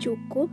[0.00, 0.48] Cukup,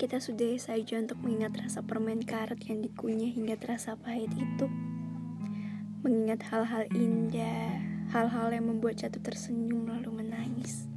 [0.00, 4.64] kita sudah saja untuk mengingat rasa permen karet yang dikunyah hingga terasa pahit itu.
[6.00, 7.84] Mengingat hal-hal indah,
[8.16, 10.88] hal-hal yang membuat jatuh tersenyum lalu menangis.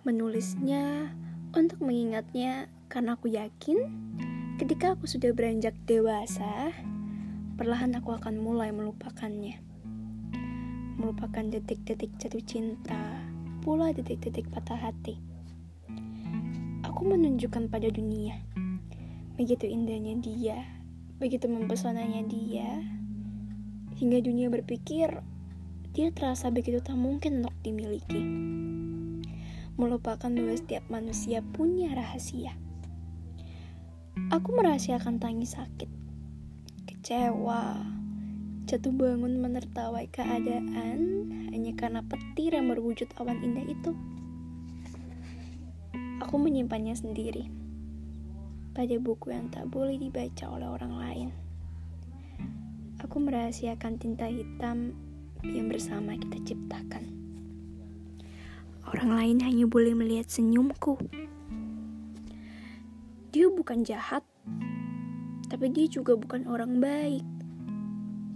[0.00, 1.12] Menulisnya
[1.52, 3.84] untuk mengingatnya karena aku yakin
[4.56, 6.72] ketika aku sudah beranjak dewasa,
[7.60, 9.60] perlahan aku akan mulai melupakannya.
[10.96, 13.28] Melupakan detik-detik jatuh cinta,
[13.60, 15.20] pula detik-detik patah hati
[17.00, 18.36] aku menunjukkan pada dunia.
[19.40, 20.68] Begitu indahnya dia,
[21.16, 22.76] begitu mempesonanya dia,
[23.96, 25.08] hingga dunia berpikir
[25.96, 28.20] dia terasa begitu tak mungkin untuk dimiliki.
[29.80, 32.52] Melupakan bahwa setiap manusia punya rahasia.
[34.28, 35.88] Aku merahasiakan tangis sakit,
[36.84, 37.80] kecewa,
[38.68, 43.96] jatuh bangun menertawai keadaan hanya karena petir yang berwujud awan indah itu.
[46.20, 47.48] Aku menyimpannya sendiri
[48.76, 51.28] pada buku yang tak boleh dibaca oleh orang lain.
[53.00, 54.92] Aku merahasiakan tinta hitam
[55.40, 57.08] yang bersama kita ciptakan.
[58.84, 61.00] Orang lain hanya boleh melihat senyumku.
[63.32, 64.20] Dia bukan jahat,
[65.48, 67.24] tapi dia juga bukan orang baik.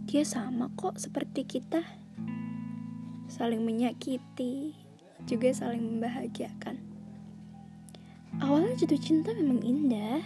[0.08, 1.84] Dia sama kok seperti kita,
[3.28, 4.72] saling menyakiti,
[5.28, 6.73] juga saling membahagiakan.
[8.54, 10.22] Awalnya jatuh cinta memang indah,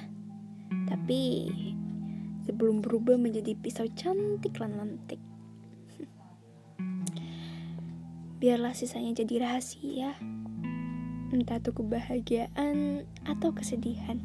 [0.85, 1.49] tapi
[2.45, 5.17] sebelum berubah menjadi pisau cantik lantik.
[8.45, 10.13] Biarlah sisanya jadi rahasia,
[11.33, 14.21] entah itu kebahagiaan atau kesedihan.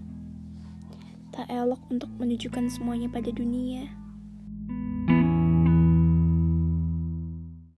[1.31, 3.87] Tak elok untuk menunjukkan semuanya pada dunia.